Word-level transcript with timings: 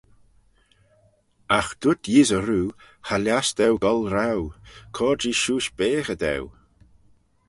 Agh 1.57 1.71
dooyrt 1.81 2.03
Yeesey 2.13 2.41
roo, 2.47 2.67
cha 3.07 3.15
lhiass 3.23 3.49
daue 3.57 3.81
goll 3.83 4.03
roue, 4.15 4.53
cur-jee 4.95 5.39
shiuish 5.41 5.69
beaghey 5.77 6.17
daue. 6.21 6.49